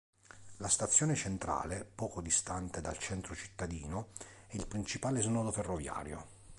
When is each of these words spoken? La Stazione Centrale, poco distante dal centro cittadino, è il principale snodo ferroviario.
La 0.57 0.67
Stazione 0.67 1.13
Centrale, 1.13 1.85
poco 1.85 2.21
distante 2.21 2.81
dal 2.81 2.97
centro 2.97 3.35
cittadino, 3.35 4.07
è 4.47 4.55
il 4.55 4.65
principale 4.65 5.21
snodo 5.21 5.51
ferroviario. 5.51 6.27